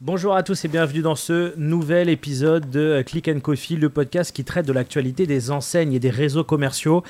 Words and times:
Bonjour 0.00 0.36
à 0.36 0.42
tous 0.42 0.64
et 0.64 0.68
bienvenue 0.68 1.02
dans 1.02 1.14
ce 1.16 1.58
nouvel 1.58 2.08
épisode 2.08 2.70
de 2.70 3.02
Click 3.04 3.28
and 3.28 3.40
Coffee, 3.40 3.76
le 3.76 3.90
podcast 3.90 4.34
qui 4.34 4.44
traite 4.44 4.66
de 4.66 4.72
l'actualité 4.72 5.26
des 5.26 5.50
enseignes 5.50 5.92
et 5.92 5.98
des 5.98 6.10
réseaux 6.10 6.44
commerciaux. 6.44 7.02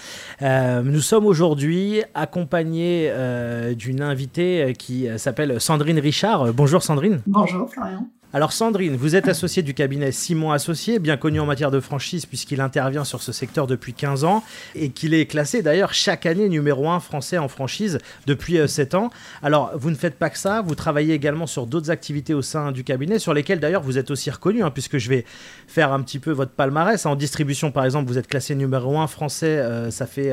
Euh, 0.43 0.83
nous 0.83 1.01
sommes 1.01 1.27
aujourd'hui 1.27 2.03
accompagnés 2.15 3.09
euh, 3.11 3.75
d'une 3.75 4.01
invitée 4.01 4.73
qui 4.79 5.07
s'appelle 5.19 5.61
Sandrine 5.61 5.99
Richard. 5.99 6.53
Bonjour 6.55 6.83
Sandrine. 6.83 7.21
Bonjour 7.27 7.69
Florian. 7.71 8.09
Alors 8.37 8.53
Sandrine, 8.53 8.97
vous 8.97 9.17
êtes 9.17 9.29
associée 9.29 9.63
du 9.63 9.73
cabinet 9.73 10.13
Simon 10.13 10.53
Associé, 10.53 10.99
bien 10.99 11.17
connu 11.17 11.41
en 11.41 11.47
matière 11.47 11.71
de 11.71 11.81
franchise 11.81 12.27
puisqu'il 12.27 12.61
intervient 12.61 13.03
sur 13.03 13.23
ce 13.23 13.33
secteur 13.33 13.67
depuis 13.67 13.95
15 13.95 14.25
ans 14.25 14.45
et 14.75 14.91
qu'il 14.91 15.15
est 15.15 15.25
classé 15.25 15.63
d'ailleurs 15.63 15.95
chaque 15.95 16.27
année 16.27 16.51
numéro 16.51 16.91
1 16.91 17.01
français 17.01 17.39
en 17.39 17.49
franchise 17.49 17.99
depuis 18.27 18.59
7 18.69 18.93
euh, 18.93 18.99
ans. 18.99 19.11
Alors 19.43 19.71
vous 19.75 19.91
ne 19.91 19.95
faites 19.95 20.17
pas 20.17 20.29
que 20.29 20.37
ça, 20.37 20.61
vous 20.61 20.75
travaillez 20.75 21.15
également 21.15 21.47
sur 21.47 21.67
d'autres 21.67 21.91
activités 21.91 22.35
au 22.35 22.43
sein 22.43 22.73
du 22.73 22.85
cabinet 22.85 23.19
sur 23.19 23.33
lesquelles 23.33 23.59
d'ailleurs 23.59 23.81
vous 23.81 23.97
êtes 23.97 24.11
aussi 24.11 24.31
reconnu 24.31 24.63
hein, 24.63 24.71
puisque 24.71 24.99
je 24.99 25.09
vais 25.09 25.25
faire 25.67 25.95
un 25.95 26.03
petit 26.03 26.19
peu 26.19 26.31
votre 26.31 26.53
palmarès. 26.53 27.07
En 27.07 27.17
distribution 27.17 27.73
par 27.73 27.87
exemple, 27.87 28.07
vous 28.07 28.19
êtes 28.19 28.29
classé 28.29 28.55
numéro 28.55 28.99
1 28.99 29.07
français, 29.07 29.47
euh, 29.47 29.91
ça 29.91 30.07
fait 30.07 30.31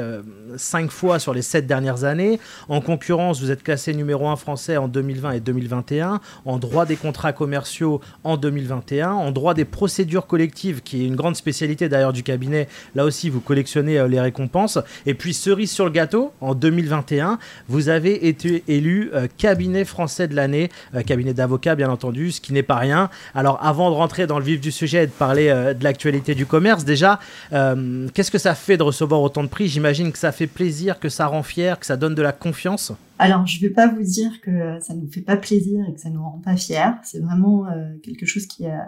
5 0.57 0.87
euh, 0.87 0.89
fois 0.89 1.19
sur 1.19 1.33
les 1.33 1.41
7 1.41 1.65
dernières 1.65 2.03
années. 2.03 2.41
En 2.67 2.81
concurrence, 2.81 3.39
vous 3.39 3.49
êtes 3.49 3.63
classé 3.63 3.93
numéro 3.93 4.27
1 4.27 4.35
français 4.35 4.75
en 4.75 4.89
2020 4.89 5.31
et 5.31 5.39
2021. 5.39 6.19
En 6.43 6.57
droit 6.57 6.85
des 6.85 6.97
contrats 6.97 7.31
commerciaux, 7.31 7.92
en 8.23 8.37
2021. 8.37 9.11
En 9.11 9.31
droit 9.31 9.53
des 9.53 9.65
procédures 9.65 10.27
collectives, 10.27 10.81
qui 10.81 11.03
est 11.03 11.07
une 11.07 11.15
grande 11.15 11.35
spécialité 11.35 11.89
d'ailleurs 11.89 12.13
du 12.13 12.23
cabinet, 12.23 12.67
là 12.95 13.05
aussi 13.05 13.29
vous 13.29 13.39
collectionnez 13.39 13.99
euh, 13.99 14.07
les 14.07 14.19
récompenses. 14.19 14.79
Et 15.05 15.13
puis 15.13 15.33
cerise 15.33 15.71
sur 15.71 15.85
le 15.85 15.91
gâteau, 15.91 16.31
en 16.41 16.55
2021, 16.55 17.39
vous 17.67 17.89
avez 17.89 18.27
été 18.27 18.63
élu 18.67 19.11
euh, 19.13 19.27
cabinet 19.37 19.85
français 19.85 20.27
de 20.27 20.35
l'année, 20.35 20.69
euh, 20.95 21.01
cabinet 21.01 21.33
d'avocat 21.33 21.75
bien 21.75 21.89
entendu, 21.89 22.31
ce 22.31 22.41
qui 22.41 22.53
n'est 22.53 22.63
pas 22.63 22.77
rien. 22.77 23.09
Alors 23.35 23.59
avant 23.61 23.89
de 23.89 23.95
rentrer 23.95 24.27
dans 24.27 24.39
le 24.39 24.45
vif 24.45 24.61
du 24.61 24.71
sujet 24.71 25.03
et 25.03 25.07
de 25.07 25.11
parler 25.11 25.47
de 25.47 25.83
l'actualité 25.83 26.35
du 26.35 26.45
commerce, 26.45 26.85
déjà, 26.85 27.19
qu'est-ce 27.51 28.31
que 28.31 28.37
ça 28.37 28.55
fait 28.55 28.77
de 28.77 28.83
recevoir 28.83 29.21
autant 29.21 29.43
de 29.43 29.47
prix? 29.47 29.67
J'imagine 29.67 30.11
que 30.11 30.17
ça 30.17 30.31
fait 30.31 30.47
plaisir, 30.47 30.99
que 30.99 31.09
ça 31.09 31.27
rend 31.27 31.43
fier, 31.43 31.79
que 31.79 31.85
ça 31.85 31.97
donne 31.97 32.15
de 32.15 32.21
la 32.21 32.31
confiance. 32.31 32.93
Alors, 33.23 33.47
je 33.47 33.55
ne 33.55 33.61
vais 33.61 33.73
pas 33.73 33.87
vous 33.87 34.03
dire 34.03 34.41
que 34.41 34.81
ça 34.81 34.93
nous 34.93 35.09
fait 35.09 35.21
pas 35.21 35.37
plaisir 35.37 35.87
et 35.87 35.93
que 35.93 35.99
ça 36.01 36.09
nous 36.09 36.21
rend 36.21 36.41
pas 36.43 36.57
fiers. 36.57 36.91
C'est 37.03 37.19
vraiment 37.19 37.65
euh, 37.67 37.97
quelque 38.03 38.25
chose 38.25 38.47
qui, 38.47 38.65
a, 38.65 38.85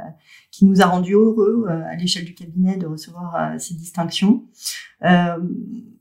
qui 0.51 0.65
nous 0.65 0.81
a 0.81 0.87
rendu 0.87 1.13
heureux 1.13 1.63
euh, 1.69 1.81
à 1.89 1.95
l'échelle 1.95 2.25
du 2.25 2.33
cabinet 2.33 2.75
de 2.75 2.85
recevoir 2.85 3.33
euh, 3.33 3.57
ces 3.59 3.75
distinctions. 3.75 4.43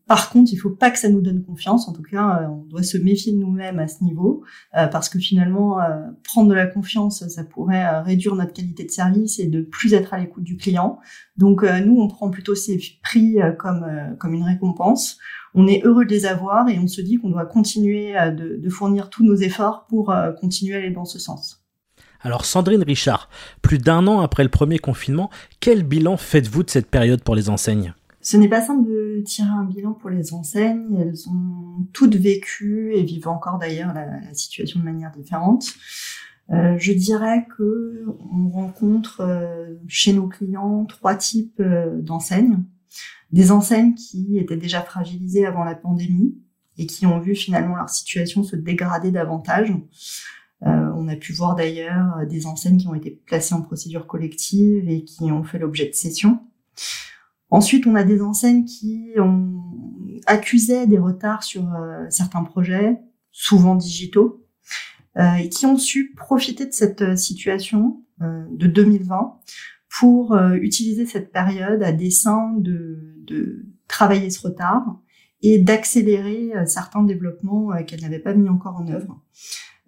Par 0.07 0.31
contre, 0.31 0.53
il 0.53 0.57
faut 0.57 0.71
pas 0.71 0.91
que 0.91 0.99
ça 0.99 1.09
nous 1.09 1.21
donne 1.21 1.43
confiance. 1.43 1.89
En 1.89 1.93
tout 1.93 2.03
cas, 2.03 2.49
on 2.51 2.65
doit 2.65 2.83
se 2.83 2.99
méfier 2.99 3.33
de 3.33 3.39
nous-mêmes 3.39 3.79
à 3.79 3.89
ce 3.89 4.05
niveau, 4.05 4.45
parce 4.73 5.09
que 5.09 5.19
finalement, 5.19 5.79
prendre 6.23 6.51
de 6.51 6.55
la 6.55 6.67
confiance, 6.67 7.27
ça 7.29 7.45
pourrait 7.45 8.01
réduire 8.03 8.35
notre 8.35 8.53
qualité 8.53 8.85
de 8.85 8.91
service 8.91 9.39
et 9.39 9.47
de 9.47 9.63
plus 9.63 9.95
être 9.95 10.13
à 10.13 10.19
l'écoute 10.19 10.45
du 10.45 10.57
client. 10.57 10.99
Donc, 11.37 11.63
nous, 11.63 11.99
on 11.99 12.09
prend 12.09 12.31
plutôt 12.31 12.55
ces 12.55 12.79
prix 13.03 13.39
comme 13.59 13.87
comme 14.19 14.35
une 14.35 14.45
récompense 14.45 15.19
on 15.55 15.67
est 15.67 15.83
heureux 15.85 16.05
de 16.05 16.11
les 16.11 16.27
avoir 16.27 16.69
et 16.69 16.79
on 16.79 16.89
se 16.89 17.01
dit 17.01 17.17
qu'on 17.17 17.31
doit 17.31 17.47
continuer 17.47 18.19
euh, 18.19 18.31
de, 18.31 18.69
fournir 18.69 19.09
tous 19.09 19.25
nos 19.25 19.37
efforts 19.37 19.87
pour 19.89 20.11
euh, 20.11 20.33
continuer 20.33 20.75
à 20.75 20.79
aller 20.79 20.91
dans 20.91 21.05
ce 21.05 21.19
sens. 21.19 21.63
Alors 22.21 22.45
Sandrine 22.45 22.83
Richard, 22.83 23.29
plus 23.63 23.79
d'un 23.79 24.07
an 24.07 24.21
après 24.21 24.43
le 24.43 24.49
premier 24.49 24.79
confinement, 24.79 25.31
quel 25.61 25.83
bilan 25.85 26.17
faites-vous 26.17 26.65
de 26.65 26.71
cette 26.71 26.91
période 26.91 27.23
pour 27.23 27.35
les 27.35 27.51
enseignes? 27.51 27.95
Ce 28.25 28.37
n'est 28.37 28.49
pas 28.49 28.61
simple 28.61 28.89
de 28.89 29.23
tirer 29.25 29.49
un 29.49 29.65
bilan 29.65 29.93
pour 29.93 30.11
les 30.11 30.35
enseignes. 30.35 30.97
Elles 30.99 31.29
ont 31.29 31.87
toutes 31.93 32.17
vécu 32.17 32.93
et 32.95 33.05
vivent 33.05 33.29
encore 33.29 33.59
d'ailleurs 33.59 33.95
la, 33.95 34.35
situation 34.35 34.81
de 34.81 34.85
manière 34.85 35.13
différente. 35.13 35.67
Euh, 36.51 36.77
je 36.79 36.93
dirais 36.93 37.47
que 37.57 38.05
on 38.33 38.49
rencontre 38.49 39.23
chez 39.87 40.13
nos 40.13 40.27
clients 40.27 40.85
trois 40.85 41.15
types 41.15 41.63
d'enseignes 41.63 42.65
des 43.35 43.51
enseignes 43.51 43.95
qui 43.95 44.39
étaient 44.39 44.57
déjà 44.57 44.81
fragilisées 44.81 45.45
avant 45.45 45.65
la 45.65 45.75
pandémie 45.75 46.39
et 46.79 46.87
qui 46.87 47.05
ont 47.05 47.19
vu 47.19 47.35
finalement 47.35 47.75
leur 47.75 47.91
situation 47.91 48.45
se 48.45 48.55
dégrader 48.55 49.11
davantage. 49.11 49.73
Euh, 50.63 50.93
on 50.97 51.09
a 51.09 51.17
pu 51.17 51.33
voir 51.33 51.57
d'ailleurs 51.57 52.25
des 52.29 52.47
enseignes 52.47 52.79
qui 52.79 52.87
ont 52.87 52.95
été 52.95 53.11
placées 53.11 53.55
en 53.55 53.63
procédure 53.63 54.07
collective 54.07 54.89
et 54.89 55.03
qui 55.03 55.25
ont 55.25 55.43
fait 55.43 55.59
l'objet 55.59 55.89
de 55.89 55.95
cession. 55.95 56.39
Ensuite, 57.51 57.87
on 57.87 57.95
a 57.95 58.05
des 58.05 58.23
enseignes 58.23 58.65
qui 58.65 59.13
ont 59.19 59.63
accusé 60.27 60.87
des 60.87 60.99
retards 60.99 61.45
sur 61.45 61.73
euh, 61.75 62.05
certains 62.11 62.43
projets, 62.43 62.99
souvent 63.31 63.75
digitaux, 63.75 64.45
euh, 65.17 65.35
et 65.35 65.49
qui 65.49 65.67
ont 65.67 65.77
su 65.77 66.13
profiter 66.17 66.67
de 66.67 66.73
cette 66.73 67.17
situation 67.17 68.01
de 68.21 68.69
2020 68.69 69.41
pour 69.99 70.37
utiliser 70.55 71.05
cette 71.05 71.33
période 71.33 71.83
à 71.83 71.91
dessein 71.91 72.55
de 72.59 73.15
de 73.27 73.67
travailler 73.89 74.31
ce 74.31 74.47
retard 74.47 74.99
et 75.45 75.59
d'accélérer 75.59 76.53
euh, 76.57 76.65
certains 76.65 77.03
développements 77.03 77.73
euh, 77.73 77.83
qu'elle 77.83 78.01
n'avait 78.01 78.19
pas 78.19 78.35
mis 78.35 78.49
encore 78.49 78.77
en 78.77 78.89
œuvre. 78.89 79.21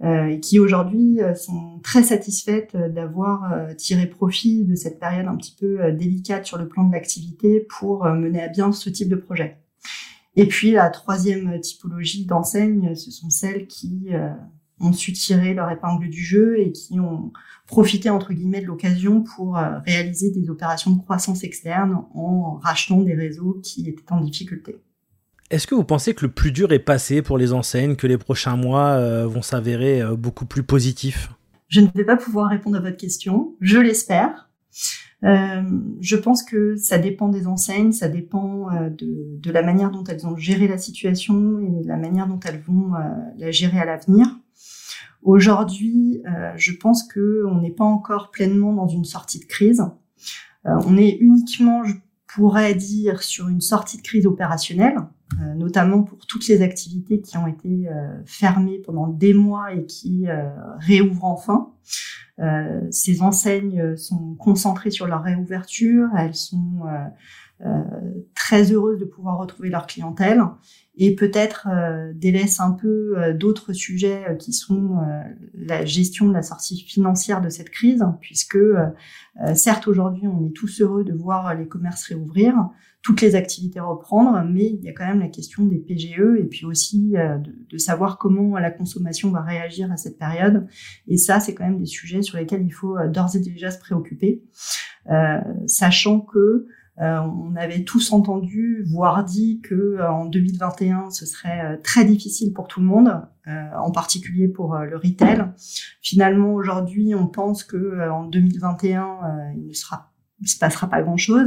Euh, 0.05 0.27
et 0.27 0.41
qui 0.41 0.59
aujourd'hui 0.59 1.21
sont 1.37 1.81
très 1.83 2.03
satisfaites 2.03 2.77
d'avoir 2.77 3.75
tiré 3.79 4.05
profit 4.05 4.67
de 4.67 4.75
cette 4.75 5.01
période 5.01 5.27
un 5.27 5.37
petit 5.37 5.57
peu 5.59 5.91
délicate 5.91 6.45
sur 6.45 6.59
le 6.59 6.69
plan 6.69 6.85
de 6.85 6.93
l'activité 6.93 7.61
pour 7.61 8.05
mener 8.05 8.43
à 8.43 8.49
bien 8.49 8.73
ce 8.73 8.91
type 8.91 9.09
de 9.09 9.17
projet. 9.17 9.57
Et 10.35 10.47
puis 10.49 10.73
la 10.73 10.91
troisième 10.91 11.59
typologie 11.63 12.27
d'enseignes, 12.27 12.95
ce 12.95 13.11
sont 13.11 13.31
celles 13.31 13.67
qui 13.67 14.11
ont 14.81 14.93
su 14.93 15.15
tirer 15.15 15.55
leur 15.55 15.71
épingle 15.71 16.11
du 16.11 16.23
jeu 16.23 16.61
et 16.61 16.73
qui 16.73 17.01
ont 17.01 17.33
profité 17.67 18.11
entre 18.11 18.35
guillemets 18.35 18.61
de 18.61 18.67
l'occasion 18.67 19.23
pour 19.23 19.55
réaliser 19.87 20.31
des 20.31 20.51
opérations 20.51 20.91
de 20.91 21.01
croissance 21.01 21.43
externe 21.43 22.05
en 22.15 22.61
rachetant 22.63 23.01
des 23.01 23.15
réseaux 23.15 23.63
qui 23.63 23.89
étaient 23.89 24.13
en 24.13 24.21
difficulté. 24.21 24.77
Est-ce 25.51 25.67
que 25.67 25.75
vous 25.75 25.85
pensez 25.85 26.15
que 26.15 26.27
le 26.27 26.33
plus 26.33 26.53
dur 26.53 26.73
est 26.73 26.81
passé 26.81 27.23
pour 27.23 27.39
les 27.39 27.53
enseignes, 27.53 27.97
que 27.97 28.07
les 28.07 28.19
prochains 28.19 28.57
mois 28.57 28.91
euh, 28.91 29.27
vont 29.27 29.43
s'avérer 29.43 30.03
euh, 30.03 30.17
beaucoup 30.17 30.47
plus 30.47 30.63
positifs? 30.63 31.31
Je 31.69 31.81
ne 31.81 31.89
vais 31.95 32.05
pas 32.05 32.17
pouvoir 32.17 32.51
répondre 32.51 32.77
à 32.77 32.81
votre 32.81 32.97
question, 32.97 33.55
je 33.61 33.79
l'espère. 33.79 34.49
je 35.23 36.17
pense 36.17 36.45
que 36.45 36.77
ça 36.77 36.99
dépend 36.99 37.29
des 37.29 37.47
enseignes, 37.49 37.91
ça 37.91 38.09
dépend 38.09 38.69
de, 38.89 39.51
la 39.51 39.63
manière 39.63 39.91
dont 39.91 40.05
elles 40.05 40.27
ont 40.29 40.37
géré 40.37 40.69
la 40.69 40.79
situation 40.79 41.59
et 41.59 41.83
de 41.83 41.89
la 41.89 41.97
manière 41.97 42.29
dont 42.29 42.39
elles 42.45 42.61
vont 42.61 42.93
la 43.37 43.51
gérer 43.51 43.81
à 43.81 43.85
l'avenir. 43.85 44.29
Aujourd'hui, 45.27 46.23
euh, 46.29 46.53
je 46.57 46.71
pense 46.71 47.03
que 47.03 47.45
on 47.51 47.61
n'est 47.61 47.73
pas 47.73 47.85
encore 47.85 48.31
pleinement 48.31 48.73
dans 48.73 48.87
une 48.87 49.05
sortie 49.05 49.41
de 49.41 49.45
crise. 49.45 49.83
Euh, 50.67 50.71
on 50.87 50.97
est 50.97 51.19
uniquement, 51.21 51.83
je 51.83 51.95
pourrais 52.29 52.77
dire, 52.77 53.25
sur 53.25 53.49
une 53.49 53.61
sortie 53.61 53.97
de 53.97 54.03
crise 54.03 54.25
opérationnelle, 54.25 54.95
euh, 54.97 55.01
notamment 55.57 56.03
pour 56.03 56.27
toutes 56.27 56.47
les 56.49 56.63
activités 56.63 57.21
qui 57.21 57.37
ont 57.37 57.47
été 57.47 57.89
fermées 58.25 58.79
pendant 58.79 59.09
des 59.09 59.35
mois 59.35 59.73
et 59.75 59.85
qui 59.87 60.27
réouvrent 60.79 61.25
enfin. 61.25 61.73
Ces 62.91 63.23
enseignes 63.23 63.97
sont 63.97 64.35
concentrées 64.35 64.91
sur 64.91 65.07
leur 65.07 65.23
réouverture, 65.23 66.09
elles 66.19 66.35
sont 66.35 66.83
très 68.35 68.73
heureuses 68.73 68.99
de 68.99 69.05
pouvoir 69.05 69.39
retrouver 69.39 69.71
leur 69.71 69.87
clientèle 69.87 70.43
et 70.99 71.15
peut-être 71.15 71.69
euh, 71.71 72.13
délaisse 72.15 72.59
un 72.61 72.73
peu 72.73 73.19
euh, 73.19 73.35
d'autres 73.35 73.73
sujets 73.73 74.25
euh, 74.29 74.35
qui 74.35 74.53
sont 74.53 74.97
la 75.55 75.85
gestion 75.85 76.29
de 76.29 76.33
la 76.33 76.43
sortie 76.43 76.81
financière 76.81 77.41
de 77.41 77.49
cette 77.49 77.71
crise, 77.71 78.05
puisque 78.21 78.59
certes 79.55 79.89
aujourd'hui 79.89 80.27
on 80.27 80.47
est 80.47 80.53
tous 80.53 80.81
heureux 80.81 81.05
de 81.05 81.13
voir 81.13 81.55
les 81.55 81.67
commerces 81.67 82.05
réouvrir, 82.05 82.55
toutes 83.03 83.21
les 83.21 83.35
activités 83.35 83.81
reprendre, 83.81 84.43
mais 84.49 84.67
il 84.67 84.83
y 84.83 84.89
a 84.89 84.93
quand 84.93 85.07
même 85.07 85.21
la 85.21 85.29
question 85.29 85.65
des 85.65 85.79
PGE 85.79 86.39
et 86.39 86.45
puis 86.45 86.65
aussi 86.65 87.11
de, 87.11 87.53
de, 87.71 87.79
savoir 87.79 88.19
comment 88.19 88.59
la 88.59 88.71
consommation 88.71 89.31
va 89.31 89.43
réagir 89.43 89.93
à 89.93 89.97
cette 89.97 90.19
période. 90.19 90.67
Et 91.09 91.17
ça, 91.17 91.41
c'est 91.41 91.55
quand 91.55 91.65
même 91.65 91.76
des 91.77 91.87
sujets 91.87 92.23
sur 92.23 92.39
lesquels 92.39 92.65
il 92.65 92.73
faut 92.73 92.97
d'ores 93.09 93.37
et 93.37 93.41
déjà 93.41 93.71
se 93.71 93.79
préoccuper, 93.79 94.43
sachant 95.67 96.21
que 96.21 96.67
euh, 96.99 97.19
on 97.21 97.55
avait 97.57 97.85
tous 97.85 98.13
entendu, 98.13 98.83
voire 98.89 99.23
dit 99.23 99.61
que 99.61 99.75
euh, 99.75 100.11
en 100.11 100.25
2021 100.25 101.11
ce 101.11 101.27
serait 101.27 101.61
euh, 101.61 101.77
très 101.83 102.07
difficile 102.07 102.55
pour 102.55 102.69
tout 102.69 102.81
le 102.81 102.87
monde, 102.87 103.23
en 103.79 103.93
particulier 103.93 104.49
pour 104.49 104.77
le 104.77 104.97
retail. 104.97 105.53
Finalement, 106.03 106.53
aujourd'hui, 106.53 107.15
on 107.15 107.29
pense 107.29 107.63
que 107.63 108.11
en 108.11 108.25
2021 108.25 109.53
il 109.57 109.69
ne 109.69 109.73
sera, 109.73 110.13
se 110.45 110.59
passera 110.59 110.91
pas 110.91 111.01
grand 111.01 111.17
chose 111.17 111.47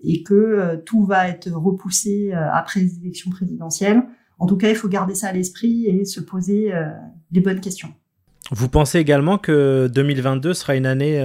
et 0.00 0.22
que 0.22 0.82
tout 0.86 1.04
va 1.04 1.28
être 1.28 1.50
repoussé 1.50 2.32
après 2.32 2.80
les 2.80 2.96
élections 2.96 3.30
présidentielles. 3.30 4.04
En 4.38 4.46
tout 4.46 4.56
cas, 4.56 4.70
il 4.70 4.74
faut 4.74 4.88
garder 4.88 5.14
ça 5.14 5.28
à 5.28 5.32
l'esprit 5.32 5.84
et 5.84 6.06
se 6.06 6.22
poser 6.22 6.72
les 7.30 7.40
bonnes 7.42 7.60
questions. 7.60 7.92
Vous 8.50 8.68
pensez 8.68 8.98
également 8.98 9.38
que 9.38 9.88
2022 9.92 10.54
sera 10.54 10.76
une 10.76 10.86
année 10.86 11.24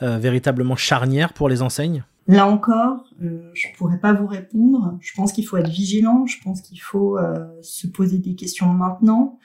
véritablement 0.00 0.76
charnière 0.76 1.32
pour 1.32 1.48
les 1.48 1.62
enseignes? 1.62 2.04
Là 2.28 2.46
encore, 2.46 3.06
euh, 3.22 3.50
je 3.54 3.66
pourrais 3.78 3.98
pas 3.98 4.12
vous 4.12 4.26
répondre. 4.26 4.98
Je 5.00 5.12
pense 5.16 5.32
qu'il 5.32 5.46
faut 5.46 5.56
être 5.56 5.70
vigilant. 5.70 6.26
Je 6.26 6.36
pense 6.44 6.60
qu'il 6.60 6.80
faut 6.80 7.16
euh, 7.16 7.46
se 7.62 7.86
poser 7.86 8.18
des 8.18 8.34
questions 8.34 8.66
maintenant. 8.66 9.38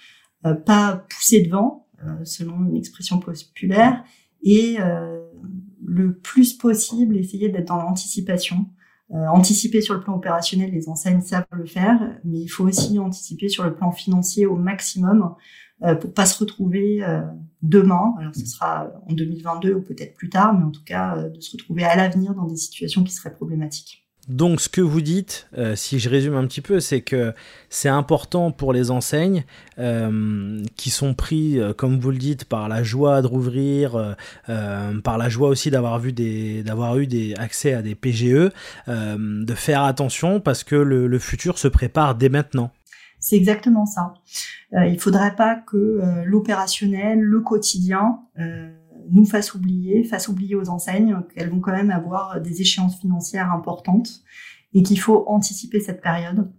pas 0.66 1.06
pousser 1.10 1.42
devant, 1.42 1.88
selon 2.26 2.66
une 2.66 2.76
expression 2.76 3.18
populaire, 3.18 4.04
et 4.42 4.78
le 5.86 6.18
plus 6.18 6.52
possible 6.52 7.16
essayer 7.16 7.48
d'être 7.48 7.70
dans 7.70 7.82
l'anticipation. 7.82 8.66
anticiper 9.10 9.80
sur 9.80 9.94
le 9.94 10.02
plan 10.02 10.16
opérationnel, 10.16 10.72
les 10.72 10.90
enseignes 10.90 11.22
savent 11.22 11.46
le 11.52 11.66
faire, 11.66 12.20
mais 12.26 12.42
il 12.42 12.50
faut 12.50 12.66
aussi 12.66 13.00
anticiper 13.00 13.48
sur 13.48 13.64
le 13.64 13.74
plan 13.74 13.94
financier 13.94 14.46
au 14.46 14.58
maximum 14.58 15.34
euh, 15.73 15.73
pour 15.96 16.14
pas 16.14 16.26
se 16.26 16.40
retrouver 16.40 17.04
euh, 17.04 17.22
demain. 17.62 18.14
Alors 18.20 18.34
ce 18.34 18.46
sera 18.46 18.92
en 19.08 19.14
2022 19.14 19.74
ou 19.74 19.82
peut-être 19.82 20.16
plus 20.16 20.30
tard, 20.30 20.54
mais 20.54 20.64
en 20.64 20.72
tout 20.72 20.84
cas 20.86 21.18
euh, 21.18 21.30
de 21.30 21.42
se 21.42 21.52
retrouver 21.52 21.84
à 21.84 21.96
l'avenir 21.96 22.34
dans 22.34 22.46
des 22.46 22.56
situations 22.56 23.04
qui 23.04 23.14
seraient 23.14 23.34
problématiques. 23.34 24.00
Donc 24.30 24.62
ce 24.62 24.70
que 24.70 24.80
vous 24.80 25.02
dites, 25.02 25.50
si 25.76 26.00
je 26.00 26.10
résume 26.10 26.36
un 26.36 26.48
petit 26.48 26.62
peu, 26.62 26.80
c'est 26.80 27.02
que 27.02 27.34
c'est 27.68 27.90
important 27.90 28.52
pour 28.52 28.72
les 28.72 28.90
enseignes 28.90 29.44
qui 30.78 30.90
sont 30.92 31.14
pris, 31.14 31.60
comme 31.76 32.00
vous 32.00 32.10
le 32.10 32.18
dites, 32.18 32.46
par 32.46 32.70
la 32.70 32.84
joie 32.84 33.22
de 33.22 33.28
rouvrir, 33.28 34.16
par 34.46 35.18
la 35.18 35.28
joie 35.28 35.50
aussi 35.50 35.72
d'avoir 35.72 36.00
vu 36.00 36.14
des, 36.14 36.64
d'avoir 36.64 36.98
eu 37.00 37.06
des 37.06 37.34
accès 37.36 37.74
à 37.74 37.82
des 37.82 37.96
PGE, 37.96 38.50
de 38.88 39.54
faire 39.56 39.84
attention 39.84 40.40
parce 40.40 40.64
que 40.64 40.78
le 40.78 41.20
futur 41.20 41.58
se 41.58 41.68
prépare 41.68 42.16
dès 42.16 42.30
maintenant. 42.30 42.72
C'est 43.24 43.38
exactement 43.38 43.86
ça. 43.86 44.16
Euh, 44.74 44.86
il 44.86 45.00
faudrait 45.00 45.34
pas 45.38 45.56
que 45.56 45.78
euh, 45.78 46.26
l'opérationnel, 46.26 47.22
le 47.22 47.40
quotidien, 47.40 48.20
euh, 48.38 48.70
nous 49.12 49.26
fasse 49.26 49.54
oublier, 49.54 50.04
fasse 50.04 50.28
oublier 50.28 50.56
aux 50.56 50.68
enseignes 50.68 51.22
qu'elles 51.34 51.50
vont 51.50 51.62
quand 51.62 51.72
même 51.72 51.90
avoir 51.90 52.42
des 52.42 52.60
échéances 52.60 53.00
financières 53.00 53.50
importantes 53.54 54.24
et 54.74 54.84
qu'il 54.84 55.00
faut 55.00 55.24
anticiper 55.28 55.80
cette 55.80 56.02
période 56.02 56.52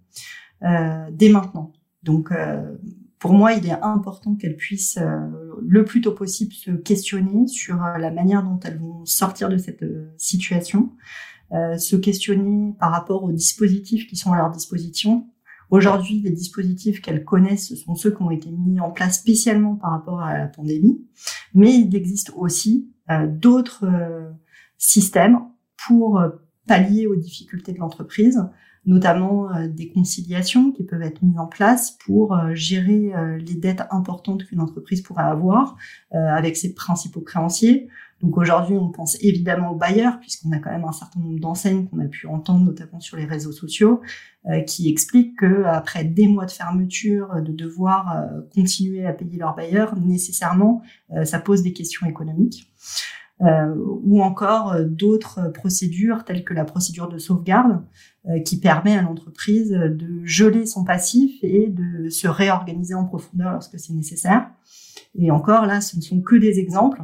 euh, 0.62 1.06
dès 1.12 1.28
maintenant. 1.28 1.70
Donc, 2.02 2.32
pour 3.18 3.32
moi, 3.32 3.52
il 3.54 3.66
est 3.66 3.72
important 3.82 4.34
qu'elles 4.34 4.56
puissent 4.56 4.98
le 5.62 5.84
plus 5.84 6.02
tôt 6.02 6.12
possible 6.12 6.52
se 6.52 6.70
questionner 6.70 7.46
sur 7.46 7.76
la 7.76 8.10
manière 8.10 8.42
dont 8.42 8.60
elles 8.60 8.78
vont 8.78 9.06
sortir 9.06 9.48
de 9.48 9.56
cette 9.56 9.84
situation, 10.18 10.92
se 11.50 11.96
questionner 11.96 12.74
par 12.78 12.90
rapport 12.90 13.24
aux 13.24 13.32
dispositifs 13.32 14.06
qui 14.06 14.16
sont 14.16 14.32
à 14.32 14.36
leur 14.36 14.50
disposition 14.50 15.26
Aujourd'hui, 15.70 16.20
les 16.20 16.30
dispositifs 16.30 17.00
qu'elles 17.00 17.24
connaissent, 17.24 17.68
ce 17.68 17.76
sont 17.76 17.94
ceux 17.94 18.10
qui 18.10 18.22
ont 18.22 18.30
été 18.30 18.50
mis 18.50 18.80
en 18.80 18.90
place 18.90 19.18
spécialement 19.18 19.76
par 19.76 19.90
rapport 19.90 20.20
à 20.20 20.38
la 20.38 20.46
pandémie, 20.46 21.04
mais 21.54 21.74
il 21.74 21.94
existe 21.94 22.32
aussi 22.36 22.90
euh, 23.10 23.26
d'autres 23.26 23.84
euh, 23.84 24.30
systèmes 24.76 25.38
pour 25.86 26.18
euh, 26.18 26.30
pallier 26.66 27.06
aux 27.06 27.16
difficultés 27.16 27.72
de 27.72 27.78
l'entreprise, 27.78 28.40
notamment 28.86 29.48
des 29.68 29.88
conciliations 29.88 30.72
qui 30.72 30.84
peuvent 30.84 31.02
être 31.02 31.22
mises 31.22 31.38
en 31.38 31.46
place 31.46 31.92
pour 32.04 32.38
gérer 32.52 33.12
les 33.38 33.54
dettes 33.54 33.82
importantes 33.90 34.44
qu'une 34.44 34.60
entreprise 34.60 35.00
pourrait 35.00 35.24
avoir 35.24 35.76
avec 36.12 36.56
ses 36.56 36.74
principaux 36.74 37.22
créanciers, 37.22 37.88
donc 38.24 38.38
aujourd'hui, 38.38 38.76
on 38.76 38.90
pense 38.90 39.18
évidemment 39.20 39.72
aux 39.72 39.76
bailleurs, 39.76 40.18
puisqu'on 40.18 40.50
a 40.52 40.58
quand 40.58 40.70
même 40.70 40.84
un 40.84 40.92
certain 40.92 41.20
nombre 41.20 41.40
d'enseignes 41.40 41.86
qu'on 41.88 41.98
a 41.98 42.06
pu 42.06 42.26
entendre, 42.26 42.64
notamment 42.64 42.98
sur 42.98 43.18
les 43.18 43.26
réseaux 43.26 43.52
sociaux, 43.52 44.00
euh, 44.46 44.62
qui 44.62 44.88
expliquent 44.88 45.38
que 45.38 45.64
après 45.64 46.04
des 46.04 46.26
mois 46.26 46.46
de 46.46 46.50
fermeture, 46.50 47.42
de 47.42 47.52
devoir 47.52 48.16
euh, 48.16 48.40
continuer 48.54 49.04
à 49.04 49.12
payer 49.12 49.36
leurs 49.36 49.54
bailleurs, 49.54 49.94
nécessairement, 50.00 50.80
euh, 51.10 51.26
ça 51.26 51.38
pose 51.38 51.62
des 51.62 51.74
questions 51.74 52.06
économiques. 52.06 52.72
Ou 53.40 54.22
encore 54.22 54.76
d'autres 54.84 55.52
procédures 55.52 56.24
telles 56.24 56.44
que 56.44 56.54
la 56.54 56.64
procédure 56.64 57.08
de 57.08 57.18
sauvegarde 57.18 57.82
qui 58.44 58.58
permet 58.60 58.96
à 58.96 59.02
l'entreprise 59.02 59.70
de 59.70 60.24
geler 60.24 60.66
son 60.66 60.84
passif 60.84 61.38
et 61.42 61.68
de 61.68 62.08
se 62.08 62.28
réorganiser 62.28 62.94
en 62.94 63.04
profondeur 63.04 63.52
lorsque 63.52 63.78
c'est 63.78 63.92
nécessaire. 63.92 64.48
Et 65.16 65.30
encore 65.30 65.66
là, 65.66 65.80
ce 65.80 65.96
ne 65.96 66.02
sont 66.02 66.20
que 66.20 66.36
des 66.36 66.58
exemples. 66.58 67.02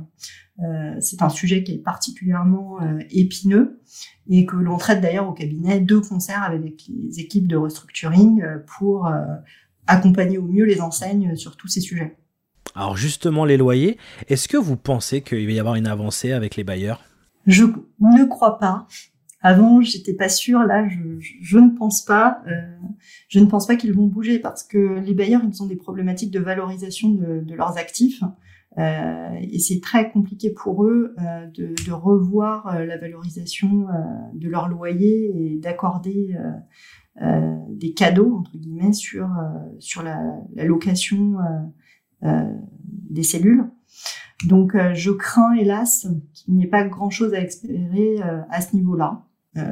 Euh, 0.62 0.96
c'est 1.00 1.22
un 1.22 1.28
sujet 1.28 1.62
qui 1.62 1.74
est 1.74 1.78
particulièrement 1.78 2.82
euh, 2.82 2.98
épineux 3.10 3.80
et 4.28 4.44
que 4.44 4.56
l'on 4.56 4.76
traite 4.76 5.00
d'ailleurs 5.00 5.28
au 5.28 5.32
cabinet 5.32 5.80
de 5.80 5.98
concert 5.98 6.42
avec 6.42 6.62
les 6.88 7.20
équipes 7.20 7.46
de 7.46 7.56
restructuring 7.56 8.42
euh, 8.42 8.58
pour 8.78 9.10
accompagner 9.86 10.38
au 10.38 10.46
mieux 10.46 10.64
les 10.64 10.80
enseignes 10.80 11.34
sur 11.36 11.56
tous 11.56 11.68
ces 11.68 11.80
sujets. 11.80 12.16
Alors 12.74 12.96
justement, 12.96 13.44
les 13.44 13.56
loyers, 13.56 13.98
est-ce 14.28 14.48
que 14.48 14.56
vous 14.56 14.76
pensez 14.76 15.22
qu'il 15.22 15.46
va 15.46 15.52
y 15.52 15.60
avoir 15.60 15.74
une 15.74 15.86
avancée 15.86 16.32
avec 16.32 16.56
les 16.56 16.64
bailleurs? 16.64 17.02
Je 17.46 17.64
ne 17.64 18.24
crois 18.24 18.58
pas. 18.58 18.86
Avant, 19.42 19.80
j'étais 19.80 20.14
pas 20.14 20.28
sûre. 20.28 20.60
Là, 20.60 20.86
je, 20.88 21.58
ne 21.58 21.76
pense 21.76 22.04
pas. 22.04 22.42
je 23.28 23.40
ne 23.40 23.46
pense 23.46 23.66
pas 23.66 23.76
qu'ils 23.76 23.94
vont 23.94 24.06
bouger 24.06 24.38
parce 24.38 24.62
que 24.62 25.00
les 25.00 25.14
bailleurs, 25.14 25.40
ils 25.42 25.62
ont 25.62 25.66
des 25.66 25.76
problématiques 25.76 26.30
de 26.30 26.40
valorisation 26.40 27.08
de 27.08 27.54
leurs 27.54 27.78
actifs. 27.78 28.22
Euh, 28.78 29.30
et 29.40 29.58
c'est 29.58 29.80
très 29.80 30.10
compliqué 30.10 30.50
pour 30.50 30.84
eux 30.84 31.14
euh, 31.18 31.46
de, 31.48 31.92
revoir 31.92 32.68
euh, 32.68 32.84
la 32.84 32.98
valorisation 32.98 33.86
de 34.32 34.48
leur 34.48 34.68
loyer 34.68 35.32
et 35.34 35.58
d'accorder 35.58 36.36
des 37.68 37.92
cadeaux 37.92 38.36
entre 38.38 38.56
guillemets 38.56 38.92
sur 38.92 39.28
sur 39.78 40.02
la 40.02 40.20
location 40.56 41.36
des 42.22 43.22
cellules. 43.22 43.64
Donc 44.46 44.72
je 44.94 45.10
crains 45.10 45.52
hélas 45.54 46.06
qu'il 46.32 46.54
n'y 46.54 46.64
ait 46.64 46.68
pas 46.68 46.84
grand-chose 46.84 47.34
à 47.34 47.40
espérer 47.40 48.16
à 48.50 48.60
ce 48.60 48.74
niveau-là. 48.74 49.22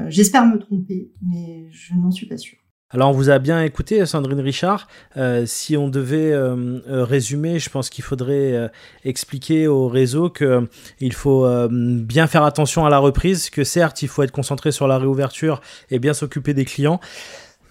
J'espère 0.09 0.47
me 0.47 0.59
tromper, 0.59 1.13
mais 1.23 1.69
je 1.71 1.95
n'en 1.95 2.11
suis 2.11 2.27
pas 2.27 2.37
sûre. 2.37 2.59
Alors 2.91 3.11
on 3.11 3.13
vous 3.13 3.29
a 3.29 3.39
bien 3.39 3.63
écouté, 3.63 4.05
Sandrine 4.07 4.41
Richard. 4.41 4.89
Euh, 5.19 5.45
si 5.45 5.77
on 5.77 5.89
devait 5.89 6.33
euh, 6.33 6.81
euh, 6.89 7.05
résumer, 7.05 7.59
je 7.59 7.69
pense 7.69 7.91
qu'il 7.91 8.03
faudrait 8.03 8.71
expliquer 9.05 9.67
au 9.67 9.89
réseau 9.89 10.31
qu'il 10.31 11.13
faut 11.13 11.47
bien 11.71 12.27
faire 12.27 12.45
attention 12.45 12.87
à 12.87 12.91
la 12.91 12.99
reprise, 12.99 13.51
que 13.51 13.63
certes 13.63 14.01
il 14.01 14.09
faut 14.09 14.23
être 14.23 14.33
concentré 14.33 14.73
sur 14.73 14.89
la 14.89 14.97
réouverture 14.97 15.61
et 15.91 15.99
bien 15.99 16.15
s'occuper 16.15 16.55
des 16.55 16.65
clients, 16.65 16.99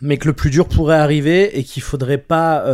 mais 0.01 0.17
que 0.17 0.27
le 0.27 0.33
plus 0.33 0.49
dur 0.49 0.67
pourrait 0.67 0.97
arriver 0.97 1.57
et 1.57 1.63
qu'il 1.63 1.83
faudrait 1.83 2.17
pas 2.17 2.65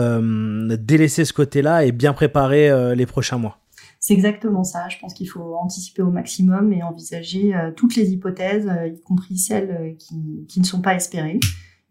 délaisser 0.78 1.26
ce 1.26 1.34
côté-là 1.34 1.86
et 1.86 1.92
bien 1.92 2.14
préparer 2.14 2.96
les 2.96 3.06
prochains 3.06 3.38
mois. 3.38 3.60
C'est 4.00 4.14
exactement 4.14 4.64
ça. 4.64 4.90
Je 4.90 4.98
pense 5.00 5.14
qu'il 5.14 5.30
faut 5.30 5.56
anticiper 5.56 6.02
au 6.02 6.12
maximum 6.12 6.74
et 6.74 6.84
envisager 6.84 7.54
toutes 7.76 7.96
les 7.96 8.12
hypothèses, 8.12 8.70
y 8.86 9.02
compris 9.02 9.38
celles 9.38 9.96
qui, 9.98 10.46
qui 10.50 10.60
ne 10.60 10.66
sont 10.66 10.82
pas 10.82 10.96
espérées. 10.96 11.40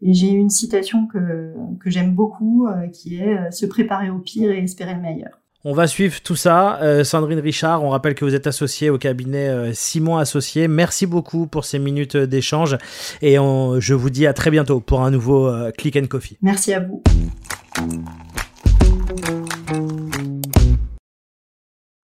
Et 0.02 0.14
j'ai 0.14 0.30
une 0.30 0.50
citation 0.50 1.06
que, 1.06 1.54
que 1.80 1.88
j'aime 1.88 2.12
beaucoup, 2.12 2.66
euh, 2.66 2.88
qui 2.88 3.20
est 3.20 3.38
euh, 3.38 3.50
se 3.52 3.66
préparer 3.66 4.10
au 4.10 4.18
pire 4.18 4.50
et 4.50 4.58
espérer 4.58 4.94
le 4.94 5.00
meilleur. 5.00 5.40
On 5.64 5.74
va 5.74 5.86
suivre 5.86 6.20
tout 6.22 6.36
ça. 6.36 6.80
Euh, 6.82 7.04
Sandrine 7.04 7.38
Richard, 7.38 7.84
on 7.84 7.90
rappelle 7.90 8.14
que 8.14 8.24
vous 8.24 8.34
êtes 8.34 8.46
associée 8.46 8.90
au 8.90 8.98
cabinet 8.98 9.72
Simon 9.74 10.16
Associé. 10.16 10.68
Merci 10.68 11.06
beaucoup 11.06 11.46
pour 11.46 11.64
ces 11.64 11.78
minutes 11.78 12.16
d'échange 12.16 12.76
et 13.20 13.36
je 13.36 13.94
vous 13.94 14.10
dis 14.10 14.26
à 14.26 14.32
très 14.32 14.50
bientôt 14.50 14.80
pour 14.80 15.02
un 15.02 15.10
nouveau 15.10 15.52
Click 15.78 15.96
and 15.96 16.06
Coffee. 16.06 16.36
Merci 16.42 16.74
à 16.74 16.80
vous. 16.80 17.02